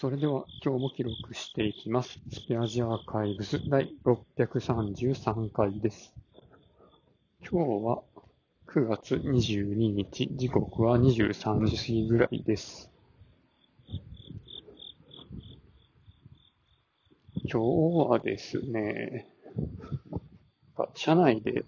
[0.00, 2.18] それでは今日も記録していきます。
[2.32, 6.14] スペアジアアーカイブス第633回です。
[7.42, 8.02] 今日は
[8.66, 12.90] 9月22日、時刻は23時過ぎぐらいです。
[17.44, 19.26] 今日はですね、
[20.94, 21.66] 社内で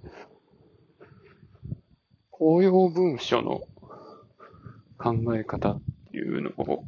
[2.30, 3.60] 公用文書の
[4.96, 5.80] 考え方っ
[6.10, 6.84] ていうのを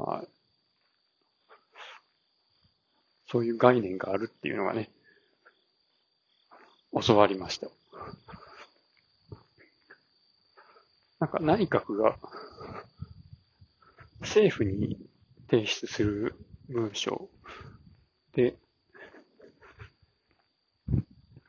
[0.00, 0.24] まあ、
[3.30, 4.90] そういう概念があるっていうのがね、
[7.06, 7.68] 教わりました。
[11.20, 12.16] なんか内閣が
[14.20, 14.98] 政府に
[15.50, 16.34] 提出する
[16.68, 17.28] 文書
[18.34, 18.54] で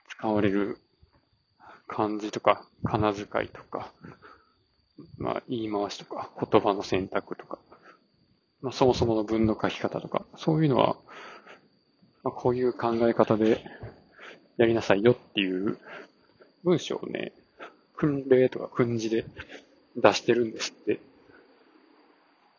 [0.10, 0.78] 使われる
[1.88, 3.92] 漢字とか仮名遣いとか、
[5.18, 7.60] まあ言い回しとか言葉の選択とか、
[8.62, 10.98] まあ、そもそもの文の書き方とか、そういうのは、
[12.24, 13.64] まあ、こういう考え方で
[14.58, 15.78] やりなさいよっていう
[16.64, 17.34] 文章をね、
[17.96, 19.26] 訓例とか訓示で
[19.96, 21.00] 出してるんですって。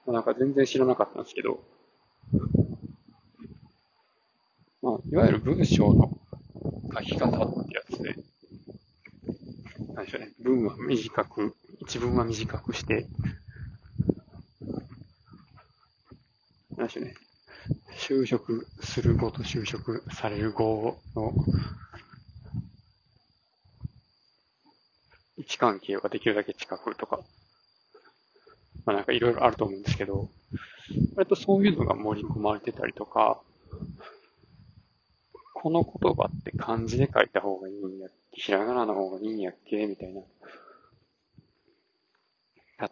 [0.07, 1.61] まあ、なんか全然知らなかったんですけど、
[4.83, 6.19] まあ、いわゆる文章の
[6.93, 8.17] 書き方ってやつで、
[9.95, 13.07] 何でしょうね、文は短く、一文は短くして、
[16.77, 17.15] なんでしょうね。
[18.03, 21.35] 就職する語と就職される語の
[25.37, 27.23] 位置関係ができるだけ近くとか、
[28.85, 30.29] まあなんかいろいろあると思うんですけど、
[31.17, 33.43] 割とそういうのが盛り込まれてたりとか、
[35.55, 40.21] この言葉って漢字で書いた方がいいんやっけ、ひらがなの方がいいんやっけ、みたいな。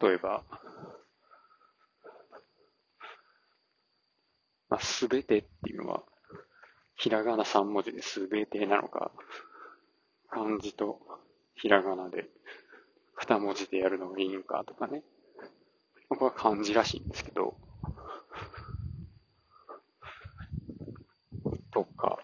[0.00, 0.42] 例えば、
[4.70, 6.02] まあ、すべてっていうのは、
[6.94, 9.10] ひらがな3文字ですべてなのか、
[10.30, 11.00] 漢字と
[11.56, 12.28] ひらがなで
[13.20, 15.02] 2文字でやるのがいいんかとかね。
[16.08, 17.56] これは漢字らしいんですけど、
[21.72, 22.18] とか、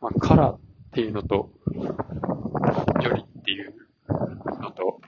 [0.00, 0.60] まあ、からっ
[0.92, 1.50] ていうのと、
[3.02, 3.74] よりっていう
[4.60, 5.00] のと、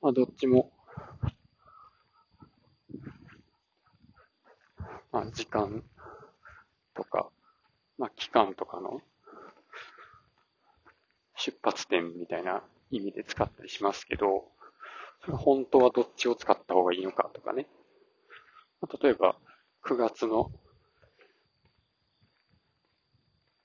[0.00, 0.72] まあ、どっちも
[5.22, 5.82] あ、時間
[6.94, 7.30] とか、
[7.98, 9.00] まあ、期間とかの
[11.36, 14.44] 出発点みたいな意味で使ったりしますけど、
[15.24, 17.66] それ本当はどっちを使った方がいいのかとかね。
[18.80, 19.36] まあ、例えば、
[19.84, 20.50] 9月の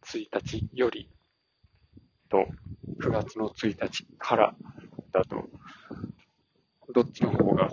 [0.05, 1.09] 1日より
[2.29, 2.45] と
[3.01, 4.55] 9月の1日から
[5.11, 5.43] だと、
[6.93, 7.69] どっちの方が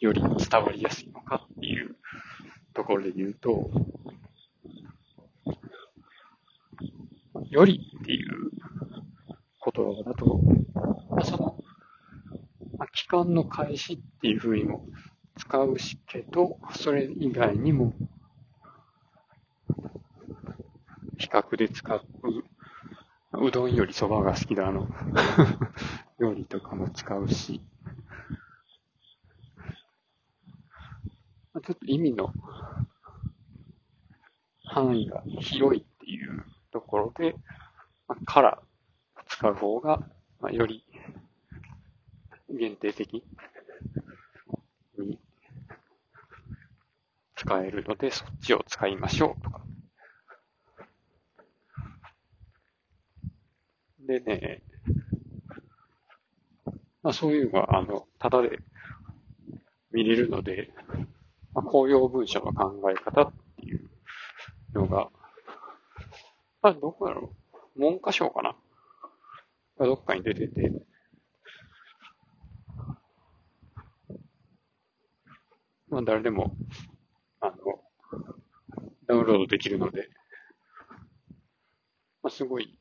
[0.00, 1.96] より伝わりやすいのかっていう
[2.74, 3.70] ところで言うと、
[7.50, 8.50] よりっていう
[9.74, 10.40] 言葉だと、
[11.10, 11.58] まあ、その、
[12.78, 14.86] まあ、期間の開始っていう風にも
[15.36, 17.94] 使うしけど、それ以外にも、
[21.18, 22.02] 比較で使う、
[23.40, 24.88] うどんよりそばが好きだの、
[26.18, 27.60] よりとかも使うし、
[31.54, 32.32] ちょっと意味の
[34.72, 37.34] 範囲が広いっていうところで、
[38.08, 38.62] まあ、から
[39.28, 39.98] 使う方が、
[40.40, 40.84] まあ、より
[42.48, 43.22] 限定的に
[47.36, 49.60] 使えるので、そっちを使いましょうとか。
[54.00, 54.62] でね、
[57.02, 58.58] まあそういうのが、あの、ただで
[59.90, 60.70] 見れるので、
[61.52, 63.32] まあ、公用文書の考え方
[64.74, 65.08] のが、
[66.62, 67.34] あ、どこだろ
[67.76, 67.80] う。
[67.80, 68.56] 文科省かな
[69.78, 70.70] どっかに出てて、
[75.88, 76.54] まあ、誰でも、
[77.40, 77.56] あの、
[79.06, 80.08] ダウンロードできるので、
[82.22, 82.78] まあ、すごい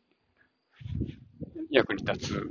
[1.72, 2.50] 役に立つ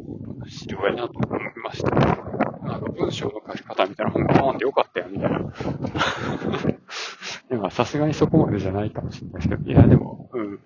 [0.49, 2.50] 資料やなと思いました。
[2.71, 5.39] なんか文章の書き方みたいな本が読んでよかったよ、みたいな。
[7.59, 10.61] いや、さすがにそこまでじゃないかもしれないですけど、いや、でも、うん。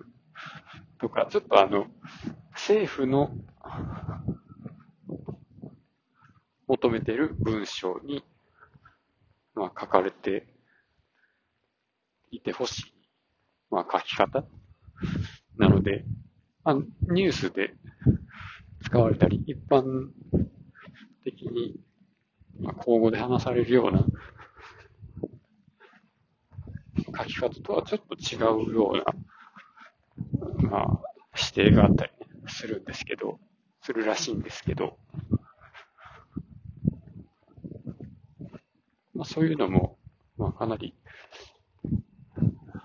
[0.98, 1.86] とか、ちょっとあの、
[2.50, 3.34] 政府の
[6.66, 8.22] 求めている文章に、
[9.54, 10.46] まあ、書かれて
[12.30, 12.92] いてほしい、
[13.70, 14.44] まあ、書き方
[15.56, 16.04] なので、
[16.64, 17.74] あニュースで
[18.82, 20.10] 使われたり、一般
[21.24, 21.80] 的に
[22.60, 24.04] まあ、口語で話されるような
[27.16, 28.36] 書き方とはちょっと違
[28.70, 28.96] うよう
[30.58, 31.00] な、まあ、
[31.36, 32.12] 指定があったり、
[32.48, 33.38] するんですけど、
[33.82, 34.98] するらしいんですけど、
[39.14, 39.98] まあ、そういうのも、
[40.36, 40.94] まあ、かなり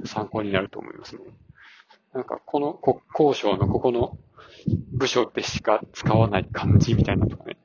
[0.05, 1.21] 参考になると思いますね。
[2.13, 4.17] なんか、この国交省のここの
[4.91, 7.57] 部署でしか使わない漢字みたいなとかね。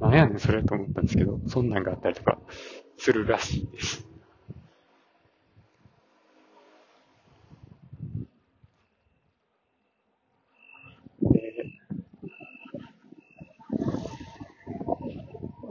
[0.00, 2.38] なんやねん、それと思ったんですけど、そんなんがあったりとか
[2.96, 4.06] するらしいです。
[11.20, 11.64] で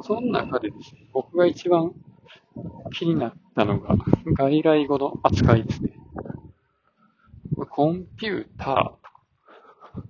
[0.03, 1.93] その中でですね、僕が一番
[2.93, 3.95] 気になったのが、
[4.37, 5.93] 外来語の扱いですね。
[7.69, 10.03] コンピューターとか、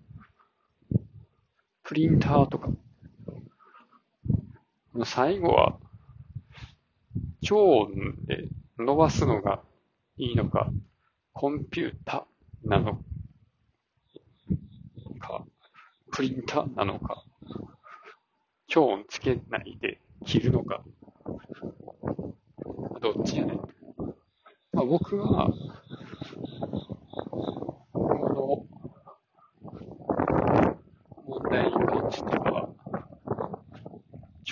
[1.84, 2.70] プリンターとか、
[5.06, 5.78] 最後は、
[7.42, 8.48] 超音で
[8.78, 9.62] 伸ばすのが
[10.18, 10.70] いいのか、
[11.34, 12.28] コンピュータ
[12.64, 13.02] なの
[15.20, 15.46] か、
[16.12, 17.24] プリンターなのか、
[18.68, 20.84] 超音つけないで切るのか、
[23.02, 23.58] どっちやねん。
[24.74, 25.52] まあ、僕は、
[27.94, 28.66] こ
[31.26, 32.70] の問題に関しては、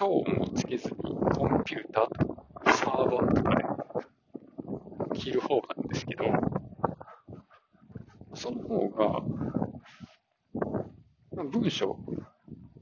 [0.08, 3.50] 超音をつけずにコンピューターとかサーバーとか
[5.14, 6.24] で切る方なんですけど、
[8.34, 9.22] その方が、
[11.52, 12.00] 文章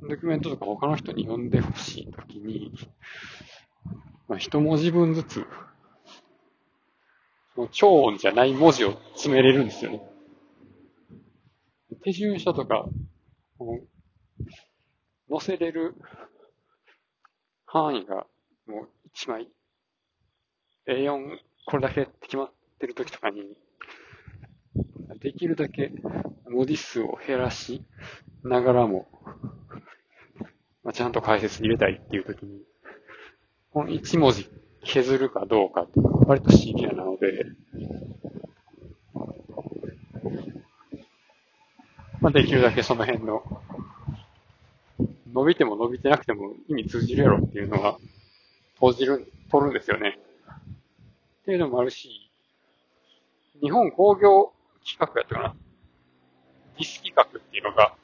[0.02, 2.72] ドキュメントとか他の人に読んでほしいときに、
[4.28, 5.44] まあ、一文字分ずつ、
[7.56, 10.02] その超音じゃない文字を詰めれるんですよね。
[12.04, 12.86] 手順書とか、
[15.28, 15.96] 載せれる
[17.76, 18.26] 範囲が
[18.68, 19.50] もう一枚、
[20.88, 21.20] A4
[21.66, 23.58] これだけって決まってる時とかに、
[25.20, 25.92] できるだけ
[26.50, 27.84] 文字数を減らし
[28.44, 29.10] ながらも、
[30.86, 32.62] まあ、ちゃんと解説入れたいっていう時に、
[33.74, 34.50] この1文字
[34.86, 37.44] 削るかどうかって割とシビアなので、
[42.22, 43.44] まあ、できるだけその辺の、
[45.36, 47.98] 伸びても伸びてなくても意味通じるやろっていうのは、
[48.76, 50.18] 閉じる、取るんですよね。
[51.42, 52.32] っていうのもあるし、
[53.62, 54.54] 日本工業
[54.86, 55.56] 企画やったかな。
[56.78, 57.96] ディス企画っていうのが、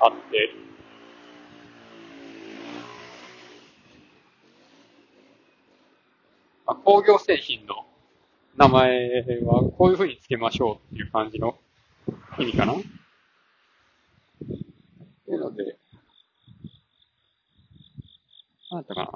[0.00, 0.54] あって、
[6.66, 7.86] まあ、工業製品の
[8.56, 11.56] 名前はこういう風につけましょうっていう感じの
[12.38, 12.74] 意味かな
[15.32, 15.78] いうので、
[18.70, 19.10] なんだかな。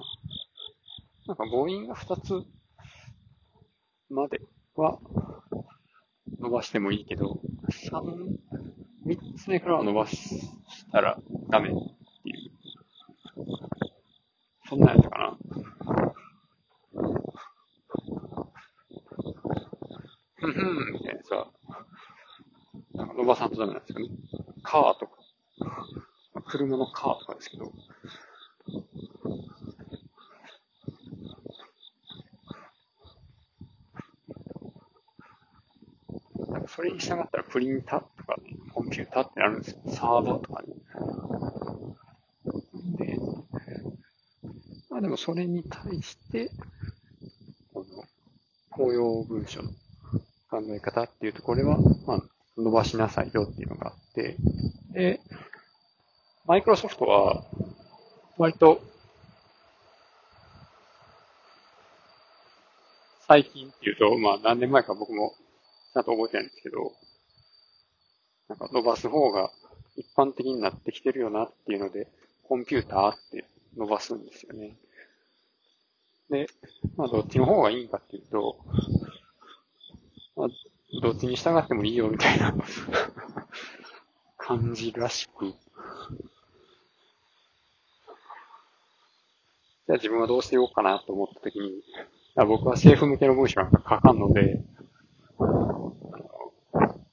[1.27, 2.47] なんか母音が2つ
[4.11, 4.41] まで
[4.77, 4.99] は
[6.39, 7.41] 伸ばしてもいいけど、
[7.91, 8.01] 3、
[9.05, 10.41] 三つ目からは伸ばし
[10.93, 11.19] たら
[11.51, 12.51] ダメっていう。
[14.69, 15.39] そんなやったかな。
[20.35, 21.51] ふんふんみたいなさ、
[22.95, 24.15] なんか伸ばさんとダメなんですよね。
[24.63, 25.14] カーとか、
[26.57, 27.73] 車のカーとかですけど、
[36.69, 38.37] それに従ったらプリンターとか、
[38.73, 39.79] コンピューターってなるんですよ。
[39.89, 40.75] サーバーとかに。
[42.99, 43.19] で、
[44.91, 46.51] まあでもそれに対して、
[47.73, 48.05] この、
[48.71, 49.71] 公用文書の
[50.51, 52.23] 考え方っていうところは、まあ、
[52.57, 54.37] 伸ばしなさいよっていうのがあって、
[54.93, 55.21] で、
[56.47, 57.43] マイクロソフトは、
[58.37, 58.83] 割と、
[63.27, 65.33] 最近っていうと、まあ何年前か僕も
[65.95, 66.93] ちゃんと覚えてないんですけど、
[68.51, 69.51] なんか伸ばす方が
[69.97, 72.09] 一般的になってきてるよなっていうので、
[72.47, 73.47] コンピューターって
[73.79, 74.77] 伸ばすんですよね。
[76.29, 76.47] で、
[76.99, 78.59] まあどっちの方がいいんかっていうと、
[80.37, 80.49] まあ、
[81.01, 82.55] どっちに従ってもいいよみたいな
[84.37, 85.55] 感じらしく。
[89.87, 91.83] じゃあ自分はどうしていこうかなと思ったときに、
[92.37, 94.65] 僕は政府向けの文章なんか書かんので、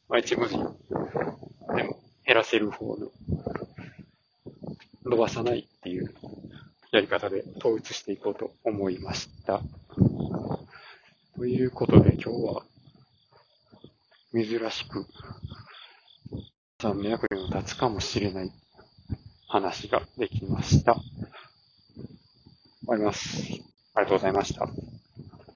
[0.10, 0.76] まあ、一文字でも
[2.26, 3.12] 減らせる方の
[5.06, 6.14] 伸ばさないっていう
[6.92, 9.62] やり方で統一していこうと思いました。
[11.36, 12.64] ということで今日は
[14.34, 15.06] 珍しく
[16.82, 18.52] さんの役にも立つかもしれない
[19.52, 20.94] 話ができました。
[20.94, 21.02] 終
[22.88, 23.28] わります。
[23.94, 24.66] ありがとうございました。